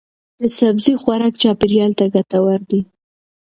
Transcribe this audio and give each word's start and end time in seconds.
د 0.39 0.41
سبزی 0.57 0.93
خوراک 1.01 1.33
چاپیریال 1.41 1.91
ته 1.99 2.05
ګټور 2.13 2.59
دی. 2.69 2.81